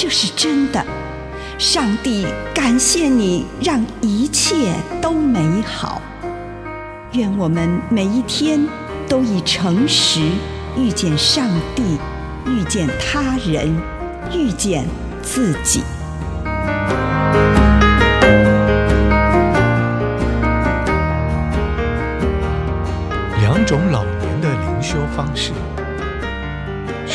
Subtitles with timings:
[0.00, 0.80] 这是真的。
[1.58, 6.00] 上帝感谢你，让一切都美好。
[7.14, 8.64] 愿我们每一天
[9.08, 10.20] 都以诚实
[10.76, 11.98] 遇见上帝，
[12.46, 13.76] 遇见他人，
[14.32, 14.86] 遇见
[15.20, 15.82] 自己。
[23.40, 25.50] 两种老年的灵修方式，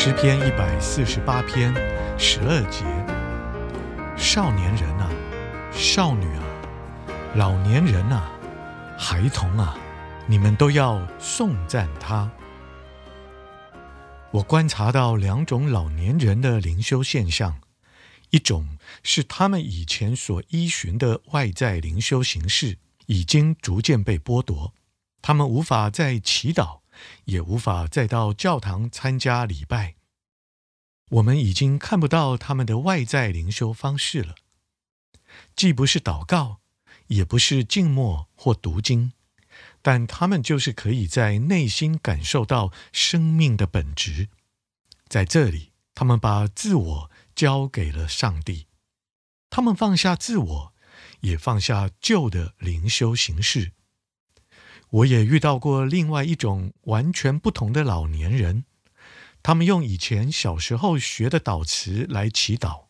[0.04, 1.72] 诗篇一百四十八篇
[2.18, 2.84] 十二节：
[4.22, 5.10] 少年人啊，
[5.72, 6.44] 少女啊，
[7.36, 8.30] 老年人啊，
[8.98, 9.74] 孩童啊，
[10.26, 12.30] 你们都要颂赞他。
[14.30, 17.62] 我观察到两种老年人的灵修现象，
[18.28, 24.74] 一种是他们以前所依循的外在灵修形式已经逐渐被剥夺。
[25.22, 26.80] 他们无法再祈祷，
[27.24, 29.96] 也无法再到教堂参加礼拜。
[31.10, 34.34] 我们已经看不到他们的外在灵修方式了，
[35.54, 36.60] 既不是祷告，
[37.08, 39.12] 也不是静默或读经，
[39.82, 44.28] 但他们就是可以在内心感受到生命的本质。
[45.06, 48.66] 在这里，他们把自我交给了上帝，
[49.50, 50.74] 他们放下自我，
[51.20, 53.72] 也放下旧的灵修形式。
[54.94, 58.64] 我也遇到过另外一种完全不同的老年人，
[59.42, 62.84] 他们用以前小时候学的祷词来祈祷，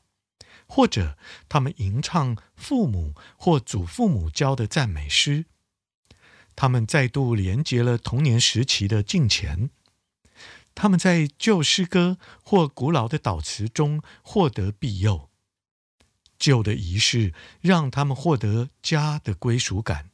[0.67, 1.17] 或者
[1.49, 5.47] 他们吟唱父母或祖父母教的赞美诗，
[6.55, 9.71] 他们再度连接了童年时期的敬虔，
[10.75, 15.31] 他们在旧诗歌或古老的祷词中获得庇佑，
[16.39, 17.33] 旧的仪式
[17.63, 20.11] 让他们获得家的归属感。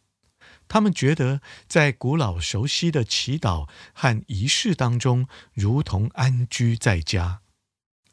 [0.70, 7.41] 他们觉得在古老熟悉的祈祷和仪式当中，如同安居在家。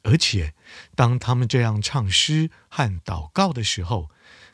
[0.01, 0.55] 而且，
[0.95, 4.09] 当他们这样唱诗和祷告的时候，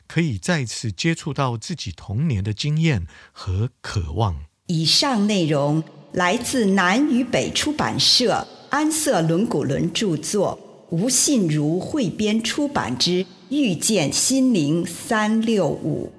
[0.06, 4.44] 可以再次接触到自己童年的经验和渴望。
[4.66, 5.82] 以上内容
[6.12, 16.12] 来自南与北出版社安瑟伦古伦著作，吴信如汇编出版之《遇见心灵三六五》。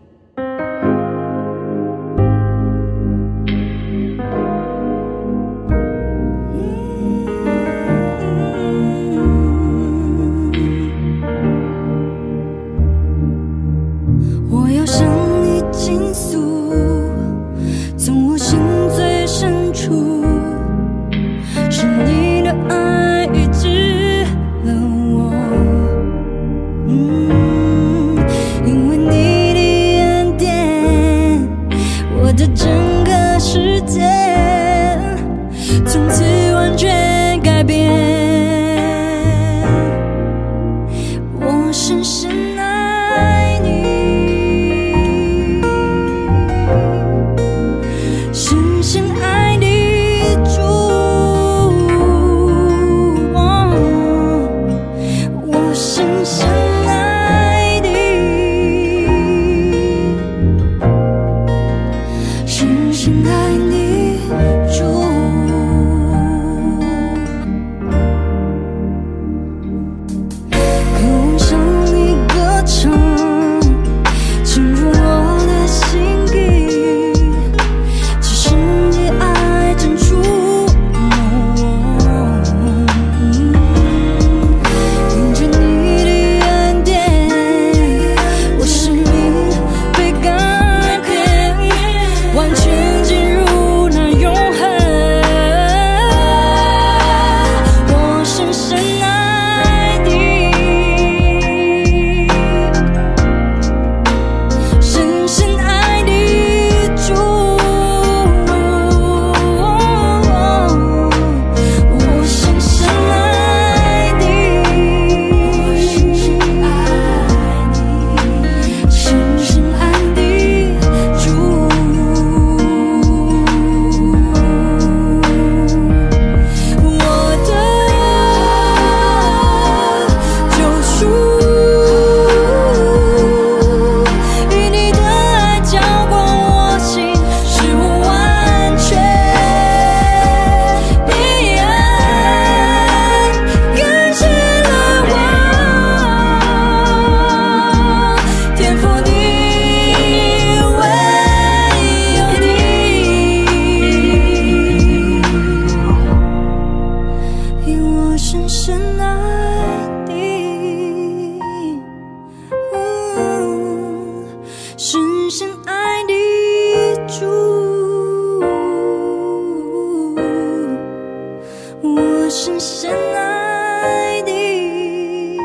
[171.82, 175.38] 我深深爱你，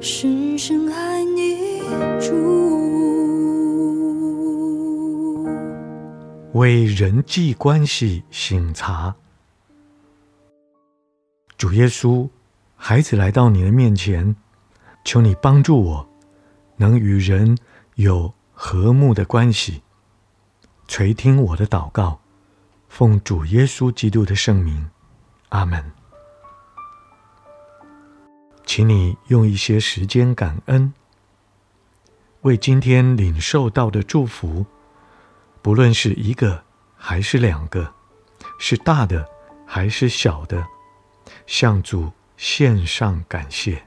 [0.00, 1.80] 深深爱你
[2.20, 2.34] 主，
[6.52, 9.14] 为人际关系醒茶。
[11.56, 12.28] 主耶稣，
[12.76, 14.36] 孩子来到你的面前，
[15.04, 16.08] 求你帮助我，
[16.76, 17.58] 能与人
[17.96, 19.82] 有和睦的关系。
[20.86, 22.20] 垂听我的祷告，
[22.88, 24.88] 奉主耶稣基督的圣名，
[25.50, 25.92] 阿门。
[28.66, 30.92] 请你用一些时间感恩，
[32.42, 34.66] 为今天领受到的祝福，
[35.62, 36.62] 不论是一个
[36.96, 37.94] 还是两个，
[38.58, 39.26] 是大的
[39.66, 40.66] 还是小的。
[41.46, 43.82] 向主献上感谢，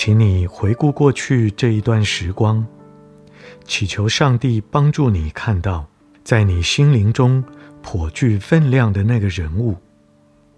[0.00, 2.64] 请你回顾过去这一段时光。
[3.64, 5.84] 祈求上帝帮助你看到，
[6.22, 7.42] 在你心灵中
[7.82, 9.76] 颇具分量的那个人物。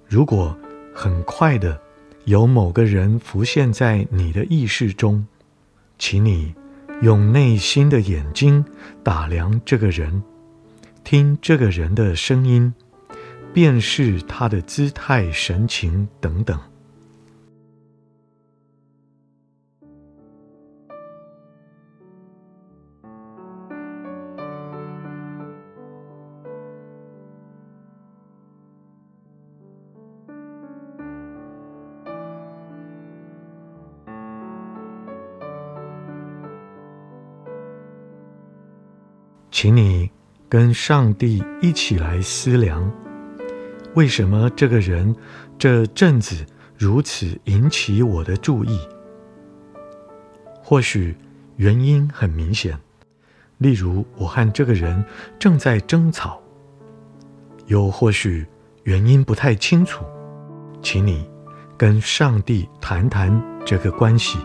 [0.06, 0.54] 如果
[0.94, 1.80] 很快的
[2.26, 5.26] 有某个人浮现在你的意识中，
[5.98, 6.54] 请你
[7.00, 8.62] 用内心的眼睛
[9.02, 10.22] 打量这个人，
[11.02, 12.74] 听这个人的声音，
[13.54, 16.60] 辨识他的姿态、神情等等。
[39.50, 40.08] 请你
[40.48, 42.90] 跟上帝一起来思量，
[43.94, 45.14] 为什么这个人
[45.58, 46.46] 这阵子
[46.78, 48.78] 如此引起我的注意？
[50.62, 51.16] 或许
[51.56, 52.78] 原因很明显，
[53.58, 55.04] 例如我和这个人
[55.38, 56.40] 正在争吵；
[57.66, 58.46] 又或许
[58.84, 60.04] 原因不太清楚，
[60.80, 61.28] 请你
[61.76, 64.38] 跟上帝谈谈这个关系。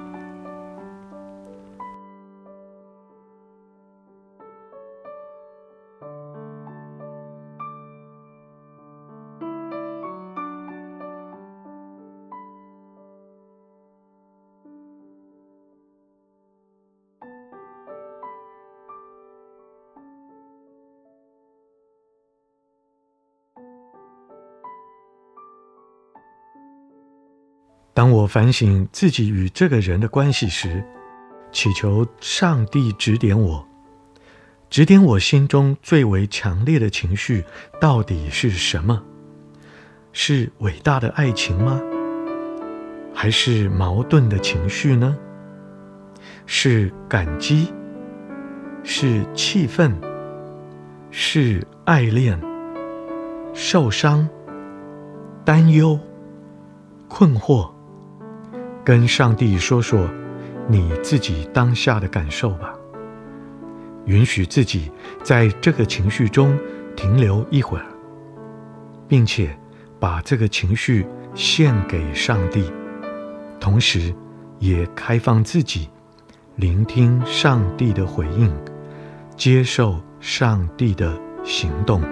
[27.95, 30.83] 当我反省自己与这个人的关系时，
[31.53, 33.65] 祈求上帝指点我，
[34.69, 37.45] 指点我心中最为强烈的情绪
[37.79, 39.01] 到底是什么？
[40.11, 41.79] 是伟大的爱情吗？
[43.13, 45.17] 还是矛盾的情绪呢？
[46.45, 47.73] 是感激？
[48.83, 49.97] 是气愤？
[51.11, 52.37] 是爱恋？
[53.53, 54.27] 受伤？
[55.45, 55.97] 担忧？
[57.07, 57.74] 困惑？
[58.85, 60.07] 跟上帝说说
[60.67, 62.71] 你自己当下的感受吧，
[64.05, 64.91] 允许自己
[65.23, 66.55] 在这个情绪中
[66.95, 67.85] 停留一会儿，
[69.07, 69.57] 并且
[69.99, 72.71] 把这个情绪献给上帝，
[73.59, 74.13] 同时
[74.59, 75.89] 也开放自己，
[76.55, 78.53] 聆听上帝的回应，
[79.35, 82.03] 接受上帝的行动。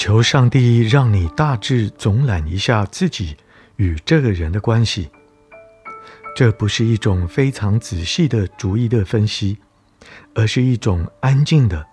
[0.00, 3.36] 求上帝让你大致总览一下自己
[3.76, 5.10] 与这个人的关系。
[6.34, 9.58] 这不是一种非常仔细的逐一的分析，
[10.34, 11.86] 而是一种安静的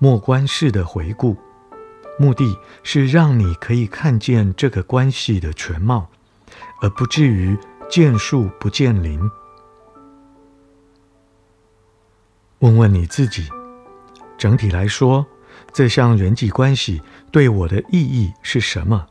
[0.00, 1.36] 默观式的回顾。
[2.18, 6.08] 目的是让你可以看见这个关系的全貌，
[6.82, 7.56] 而不至于
[7.88, 9.20] 见树不见林。
[12.58, 13.48] 问问你自己，
[14.36, 15.24] 整体来说，
[15.74, 17.02] 这项人际关系
[17.32, 19.08] 对我的意义是什么？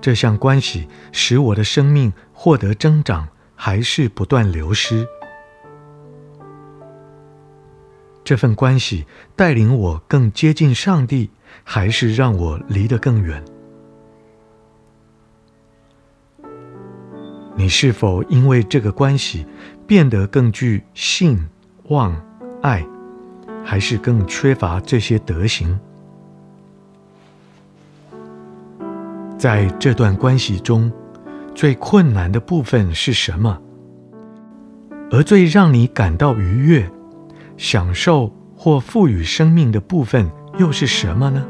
[0.00, 5.04] 这项关系使我的生命获得增长，还是不断流失？
[8.22, 9.04] 这份关系
[9.34, 11.30] 带领我更接近上帝，
[11.64, 13.44] 还是让我离得更远？
[17.56, 19.44] 你是否因为这个关系
[19.88, 21.48] 变得更具信、
[21.88, 22.14] 望、
[22.62, 22.86] 爱，
[23.70, 25.78] 还是更缺乏这些德行？
[29.38, 30.90] 在这段关系中，
[31.54, 33.62] 最困难的部分是什么？
[35.12, 36.90] 而最让你感到愉悦、
[37.56, 41.46] 享受或赋予生命的部分又是什么呢？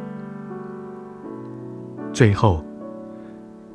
[2.12, 2.62] 最后，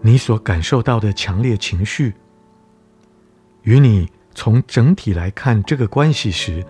[0.02, 2.14] 你所感受到的强烈情绪，
[3.64, 6.64] 与你从整体来看这个关系时，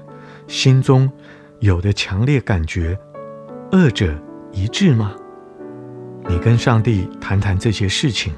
[0.47, 1.11] 心中
[1.59, 2.97] 有的强烈感觉，
[3.71, 4.13] 二者
[4.51, 5.15] 一致吗？
[6.27, 8.33] 你跟上帝谈谈这些事情。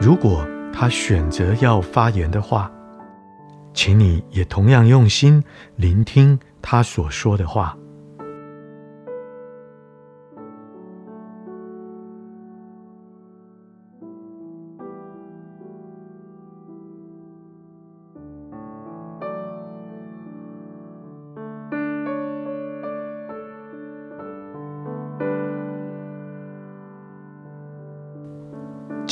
[0.00, 2.70] 如果他选择要发言的话，
[3.72, 5.42] 请你也同样用心
[5.76, 7.76] 聆听他所说的话。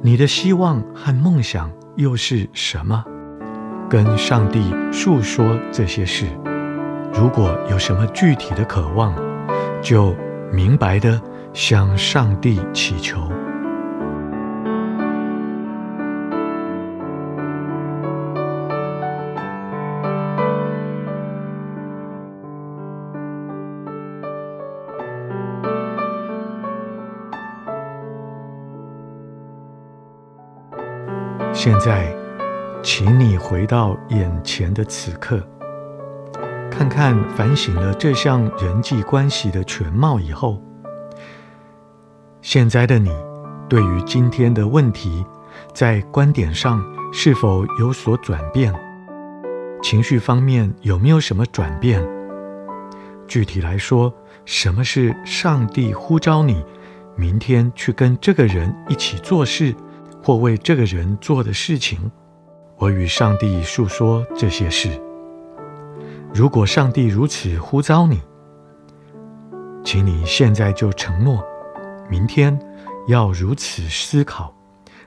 [0.00, 3.04] 你的希望和梦想又是什么？
[3.90, 4.62] 跟上帝
[4.92, 6.26] 诉说这些事。
[7.12, 9.14] 如果有什么具体的渴望，
[9.82, 10.14] 就
[10.52, 11.20] 明白的
[11.52, 13.28] 向上帝祈求。
[31.70, 32.10] 现在，
[32.82, 35.46] 请你回到眼前的此刻，
[36.70, 40.62] 看看反省了这项人际关系的全貌以后，
[42.40, 43.10] 现在的你
[43.68, 45.22] 对于今天的问题，
[45.74, 46.82] 在观点上
[47.12, 48.74] 是否有所转变？
[49.82, 52.02] 情绪方面有没有什么转变？
[53.26, 54.10] 具体来说，
[54.46, 56.64] 什么是上帝呼召你
[57.14, 59.74] 明天去跟这个人一起做事？
[60.28, 61.98] 或为这个人做的事情，
[62.76, 64.90] 我与上帝诉说这些事。
[66.34, 68.20] 如果上帝如此呼召你，
[69.82, 71.42] 请你现在就承诺，
[72.10, 72.60] 明天
[73.06, 74.54] 要如此思考，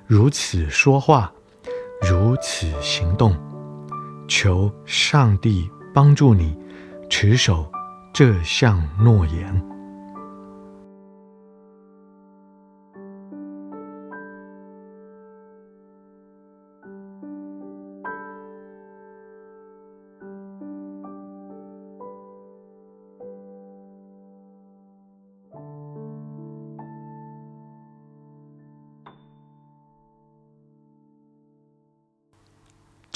[0.08, 1.32] 如此说话，
[2.02, 3.38] 如此行动。
[4.28, 6.58] 求上帝帮助你
[7.12, 7.72] 持守
[8.12, 9.71] 这项诺言。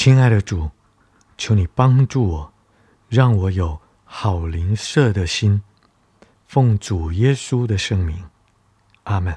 [0.05, 0.69] 亲爱的主，
[1.35, 2.53] 求你帮助我，
[3.09, 5.63] 让我有好灵舍的心。
[6.45, 8.23] 奉主耶稣的圣名，
[9.05, 9.35] 阿门。